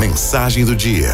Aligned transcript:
Mensagem 0.00 0.64
do 0.64 0.74
dia. 0.74 1.10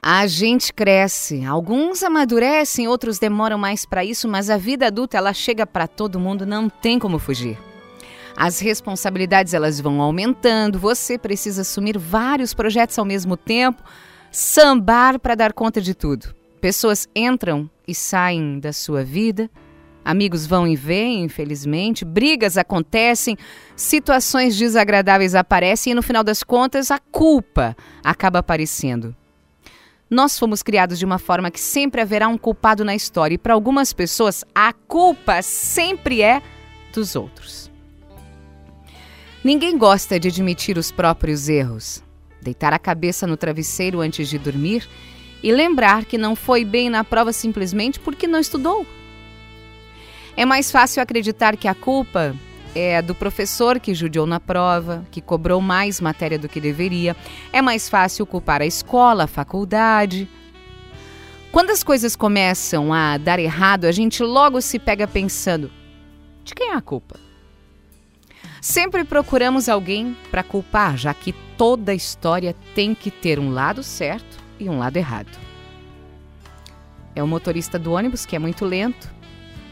A 0.00 0.28
gente 0.28 0.72
cresce, 0.72 1.44
alguns 1.44 2.04
amadurecem, 2.04 2.86
outros 2.86 3.18
demoram 3.18 3.58
mais 3.58 3.84
para 3.84 4.04
isso, 4.04 4.28
mas 4.28 4.48
a 4.48 4.56
vida 4.56 4.86
adulta 4.86 5.18
ela 5.18 5.32
chega 5.32 5.66
para 5.66 5.88
todo 5.88 6.20
mundo, 6.20 6.46
não 6.46 6.68
tem 6.68 6.96
como 6.96 7.18
fugir. 7.18 7.58
As 8.36 8.60
responsabilidades 8.60 9.52
elas 9.52 9.80
vão 9.80 10.00
aumentando, 10.00 10.78
você 10.78 11.18
precisa 11.18 11.62
assumir 11.62 11.98
vários 11.98 12.54
projetos 12.54 12.96
ao 12.96 13.04
mesmo 13.04 13.36
tempo, 13.36 13.82
sambar 14.30 15.18
para 15.18 15.34
dar 15.34 15.52
conta 15.52 15.80
de 15.80 15.94
tudo. 15.94 16.32
Pessoas 16.60 17.08
entram 17.16 17.68
e 17.84 17.96
saem 17.96 18.60
da 18.60 18.72
sua 18.72 19.02
vida, 19.02 19.50
amigos 20.04 20.46
vão 20.46 20.66
e 20.66 20.74
vêm, 20.74 21.24
infelizmente, 21.24 22.04
brigas 22.04 22.56
acontecem, 22.56 23.36
situações 23.76 24.56
desagradáveis 24.56 25.34
aparecem 25.34 25.92
e 25.92 25.94
no 25.94 26.02
final 26.02 26.24
das 26.24 26.42
contas 26.42 26.90
a 26.90 26.98
culpa 26.98 27.76
acaba 28.02 28.38
aparecendo. 28.38 29.14
Nós 30.10 30.38
fomos 30.38 30.62
criados 30.62 30.98
de 30.98 31.04
uma 31.04 31.18
forma 31.18 31.50
que 31.50 31.60
sempre 31.60 32.00
haverá 32.00 32.28
um 32.28 32.38
culpado 32.38 32.84
na 32.84 32.94
história 32.94 33.34
e 33.34 33.38
para 33.38 33.52
algumas 33.52 33.92
pessoas 33.92 34.42
a 34.54 34.72
culpa 34.72 35.42
sempre 35.42 36.22
é 36.22 36.40
dos 36.92 37.14
outros. 37.14 37.70
Ninguém 39.44 39.76
gosta 39.78 40.18
de 40.18 40.28
admitir 40.28 40.78
os 40.78 40.90
próprios 40.90 41.48
erros. 41.48 42.02
Deitar 42.40 42.72
a 42.72 42.78
cabeça 42.78 43.26
no 43.26 43.36
travesseiro 43.36 44.00
antes 44.00 44.28
de 44.28 44.38
dormir 44.38 44.88
e 45.42 45.52
lembrar 45.52 46.04
que 46.04 46.18
não 46.18 46.34
foi 46.34 46.64
bem 46.64 46.88
na 46.88 47.04
prova 47.04 47.32
simplesmente 47.32 48.00
porque 48.00 48.26
não 48.26 48.38
estudou. 48.38 48.86
É 50.36 50.44
mais 50.44 50.70
fácil 50.70 51.02
acreditar 51.02 51.56
que 51.56 51.68
a 51.68 51.74
culpa 51.74 52.34
é 52.74 53.02
do 53.02 53.14
professor 53.14 53.80
que 53.80 53.94
judiou 53.94 54.26
na 54.26 54.38
prova, 54.38 55.04
que 55.10 55.20
cobrou 55.20 55.60
mais 55.60 56.00
matéria 56.00 56.38
do 56.38 56.48
que 56.48 56.60
deveria. 56.60 57.16
É 57.52 57.60
mais 57.60 57.88
fácil 57.88 58.26
culpar 58.26 58.62
a 58.62 58.66
escola, 58.66 59.24
a 59.24 59.28
faculdade. 59.28 60.28
Quando 61.50 61.70
as 61.70 61.82
coisas 61.82 62.14
começam 62.14 62.92
a 62.92 63.16
dar 63.16 63.38
errado, 63.38 63.86
a 63.86 63.92
gente 63.92 64.22
logo 64.22 64.60
se 64.60 64.78
pega 64.78 65.08
pensando: 65.08 65.70
de 66.44 66.54
quem 66.54 66.70
é 66.70 66.74
a 66.74 66.80
culpa? 66.80 67.18
Sempre 68.60 69.04
procuramos 69.04 69.68
alguém 69.68 70.16
para 70.30 70.42
culpar, 70.42 70.96
já 70.96 71.14
que 71.14 71.32
toda 71.56 71.94
história 71.94 72.54
tem 72.74 72.94
que 72.94 73.10
ter 73.10 73.38
um 73.38 73.50
lado 73.50 73.82
certo 73.82 74.38
e 74.58 74.68
um 74.68 74.78
lado 74.78 74.96
errado. 74.96 75.38
É 77.14 77.22
o 77.22 77.26
motorista 77.26 77.78
do 77.78 77.92
ônibus 77.92 78.26
que 78.26 78.36
é 78.36 78.38
muito 78.38 78.64
lento, 78.64 79.10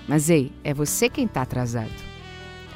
mas 0.08 0.30
ei, 0.30 0.52
é 0.62 0.72
você 0.72 1.08
quem 1.08 1.24
está 1.26 1.42
atrasado. 1.42 1.90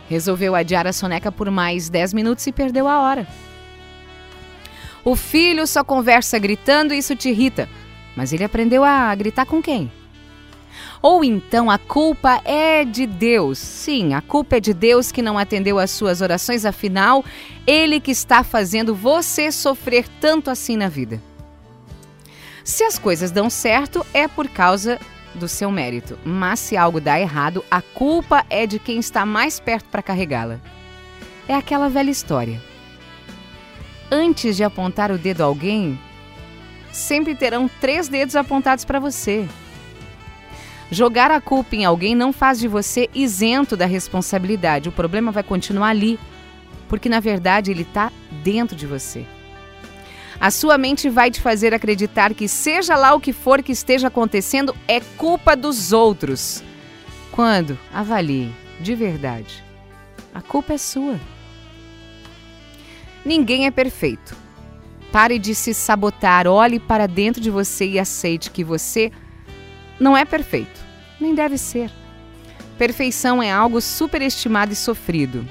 Resolveu 0.08 0.54
adiar 0.54 0.86
a 0.86 0.92
soneca 0.92 1.30
por 1.30 1.50
mais 1.50 1.88
10 1.88 2.12
minutos 2.12 2.46
e 2.46 2.52
perdeu 2.52 2.88
a 2.88 3.00
hora. 3.00 3.26
O 5.04 5.16
filho 5.16 5.66
só 5.66 5.82
conversa 5.82 6.38
gritando 6.38 6.92
e 6.92 6.98
isso 6.98 7.16
te 7.16 7.30
irrita, 7.30 7.68
mas 8.16 8.32
ele 8.32 8.44
aprendeu 8.44 8.84
a 8.84 9.14
gritar 9.14 9.46
com 9.46 9.62
quem? 9.62 9.90
Ou 11.02 11.24
então 11.24 11.70
a 11.70 11.78
culpa 11.78 12.40
é 12.44 12.84
de 12.84 13.06
Deus. 13.06 13.58
Sim, 13.58 14.12
a 14.12 14.20
culpa 14.20 14.56
é 14.56 14.60
de 14.60 14.74
Deus 14.74 15.10
que 15.10 15.22
não 15.22 15.38
atendeu 15.38 15.78
às 15.78 15.90
suas 15.90 16.20
orações, 16.20 16.66
afinal, 16.66 17.24
ele 17.66 18.00
que 18.00 18.10
está 18.10 18.44
fazendo 18.44 18.94
você 18.94 19.50
sofrer 19.50 20.06
tanto 20.20 20.50
assim 20.50 20.76
na 20.76 20.88
vida. 20.88 21.22
Se 22.62 22.84
as 22.84 22.98
coisas 22.98 23.30
dão 23.30 23.48
certo, 23.48 24.04
é 24.12 24.28
por 24.28 24.48
causa 24.48 25.00
do 25.34 25.48
seu 25.48 25.70
mérito, 25.70 26.18
mas 26.24 26.58
se 26.58 26.76
algo 26.76 27.00
dá 27.00 27.18
errado, 27.20 27.64
a 27.70 27.80
culpa 27.80 28.44
é 28.50 28.66
de 28.66 28.78
quem 28.78 28.98
está 28.98 29.24
mais 29.24 29.60
perto 29.60 29.88
para 29.88 30.02
carregá-la. 30.02 30.60
É 31.48 31.54
aquela 31.54 31.88
velha 31.88 32.10
história. 32.10 32.60
Antes 34.10 34.56
de 34.56 34.64
apontar 34.64 35.10
o 35.12 35.18
dedo 35.18 35.42
a 35.42 35.44
alguém, 35.44 35.98
sempre 36.92 37.34
terão 37.34 37.70
três 37.80 38.08
dedos 38.08 38.34
apontados 38.34 38.84
para 38.84 38.98
você. 38.98 39.48
Jogar 40.90 41.30
a 41.30 41.40
culpa 41.40 41.76
em 41.76 41.84
alguém 41.84 42.16
não 42.16 42.32
faz 42.32 42.58
de 42.58 42.66
você 42.66 43.08
isento 43.14 43.76
da 43.76 43.86
responsabilidade. 43.86 44.88
O 44.88 44.92
problema 44.92 45.30
vai 45.30 45.44
continuar 45.44 45.88
ali, 45.88 46.18
porque 46.88 47.08
na 47.08 47.20
verdade 47.20 47.70
ele 47.70 47.82
está 47.82 48.10
dentro 48.42 48.74
de 48.74 48.86
você. 48.86 49.24
A 50.40 50.50
sua 50.50 50.78
mente 50.78 51.10
vai 51.10 51.30
te 51.30 51.38
fazer 51.38 51.74
acreditar 51.74 52.32
que, 52.32 52.48
seja 52.48 52.96
lá 52.96 53.12
o 53.14 53.20
que 53.20 53.30
for 53.30 53.62
que 53.62 53.72
esteja 53.72 54.08
acontecendo, 54.08 54.74
é 54.88 54.98
culpa 54.98 55.54
dos 55.54 55.92
outros. 55.92 56.64
Quando? 57.30 57.78
Avalie, 57.92 58.50
de 58.80 58.94
verdade. 58.94 59.62
A 60.34 60.40
culpa 60.40 60.72
é 60.72 60.78
sua. 60.78 61.20
Ninguém 63.22 63.66
é 63.66 63.70
perfeito. 63.70 64.34
Pare 65.12 65.38
de 65.38 65.54
se 65.54 65.74
sabotar, 65.74 66.46
olhe 66.46 66.80
para 66.80 67.06
dentro 67.06 67.42
de 67.42 67.50
você 67.50 67.86
e 67.86 67.98
aceite 67.98 68.50
que 68.50 68.64
você 68.64 69.12
não 69.98 70.16
é 70.16 70.24
perfeito, 70.24 70.80
nem 71.20 71.34
deve 71.34 71.58
ser. 71.58 71.90
Perfeição 72.78 73.42
é 73.42 73.52
algo 73.52 73.78
superestimado 73.80 74.72
e 74.72 74.76
sofrido. 74.76 75.46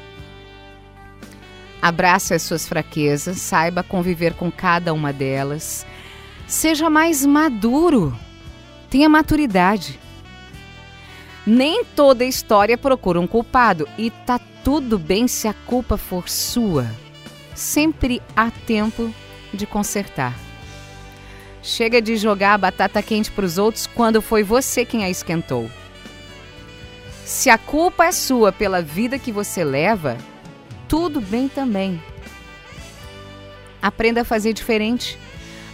Abrace 1.82 2.34
as 2.34 2.42
suas 2.42 2.68
fraquezas, 2.68 3.38
saiba 3.40 3.84
conviver 3.84 4.34
com 4.34 4.52
cada 4.52 4.94
uma 4.94 5.14
delas. 5.14 5.86
Seja 6.48 6.90
mais 6.90 7.26
maduro. 7.26 8.18
Tenha 8.90 9.08
maturidade. 9.08 10.00
Nem 11.46 11.86
toda 11.86 12.26
história 12.26 12.78
procura 12.78 13.20
um 13.20 13.28
culpado 13.28 13.88
e 13.98 14.12
tá 14.12 14.40
tudo 14.64 15.00
bem 15.00 15.28
se 15.28 15.48
a 15.48 15.54
culpa 15.54 15.98
for 15.98 16.28
sua. 16.28 16.86
Sempre 17.56 18.22
há 18.36 18.52
tempo 18.52 19.14
de 19.54 19.66
consertar. 19.66 20.38
Chega 21.62 22.02
de 22.02 22.18
jogar 22.18 22.54
a 22.54 22.58
batata 22.58 23.02
quente 23.02 23.32
para 23.32 23.46
os 23.46 23.58
outros 23.58 23.88
quando 23.88 24.22
foi 24.22 24.44
você 24.44 24.86
quem 24.86 25.04
a 25.04 25.10
esquentou. 25.10 25.70
Se 27.26 27.50
a 27.50 27.58
culpa 27.58 28.06
é 28.06 28.12
sua 28.12 28.52
pela 28.52 28.82
vida 28.82 29.20
que 29.20 29.32
você 29.32 29.64
leva, 29.64 30.18
tudo 30.90 31.22
bem 31.22 31.48
também. 31.48 32.02
Aprenda 33.82 34.22
a 34.22 34.26
fazer 34.26 34.52
diferente. 34.52 35.18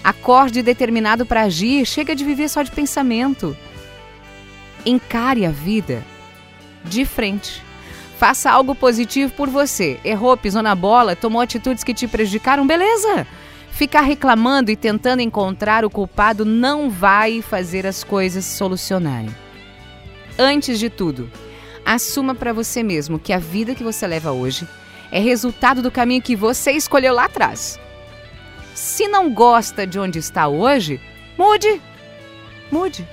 Acorde 0.04 0.62
determinado 0.62 1.26
para 1.26 1.44
agir, 1.44 1.86
chega 1.88 2.14
de 2.14 2.24
viver 2.24 2.50
só 2.50 2.62
de 2.62 2.70
pensamento. 2.70 3.58
Encare 4.86 5.46
a 5.46 5.50
vida 5.50 6.04
de 6.84 7.06
frente. 7.06 7.64
Faça 8.20 8.52
algo 8.52 8.76
positivo 8.76 9.34
por 9.34 9.50
você. 9.50 10.00
Errou, 10.04 10.38
pisou 10.38 10.62
na 10.62 10.76
bola, 10.76 11.16
tomou 11.16 11.42
atitudes 11.42 11.84
que 11.84 11.94
te 11.94 12.08
prejudicaram, 12.08 12.68
beleza? 12.68 13.26
Ficar 13.72 14.02
reclamando 14.02 14.70
e 14.70 14.76
tentando 14.76 15.22
encontrar 15.22 15.84
o 15.84 15.90
culpado 15.90 16.46
não 16.46 16.90
vai 16.90 17.42
fazer 17.42 17.88
as 17.88 18.04
coisas 18.04 18.46
solucionarem. 18.46 19.36
Antes 20.38 20.78
de 20.78 20.90
tudo, 20.90 21.32
assuma 21.86 22.36
para 22.36 22.54
você 22.54 22.84
mesmo 22.84 23.18
que 23.18 23.34
a 23.34 23.40
vida 23.40 23.74
que 23.74 23.84
você 23.84 24.06
leva 24.06 24.32
hoje 24.32 24.68
é 25.16 25.20
resultado 25.20 25.82
do 25.82 25.90
caminho 25.90 26.22
que 26.22 26.36
você 26.36 26.74
escolheu 26.74 27.14
lá 27.14 27.24
atrás. 27.24 27.80
Se 28.74 29.08
não 29.08 29.34
gosta 29.34 29.88
de 29.88 29.98
onde 29.98 30.20
está 30.20 30.50
hoje, 30.50 31.00
mude. 31.38 31.82
Mude. 32.70 33.08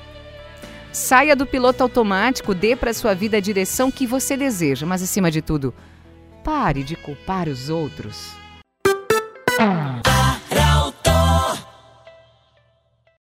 Saia 0.92 1.36
do 1.36 1.46
piloto 1.46 1.80
automático, 1.80 2.54
dê 2.54 2.74
para 2.74 2.92
sua 2.92 3.14
vida 3.14 3.36
a 3.36 3.40
direção 3.40 3.88
que 3.88 4.04
você 4.04 4.36
deseja, 4.36 4.84
mas 4.84 5.00
acima 5.00 5.30
de 5.30 5.40
tudo, 5.40 5.72
pare 6.42 6.82
de 6.82 6.96
culpar 6.96 7.48
os 7.48 7.70
outros. 7.70 8.34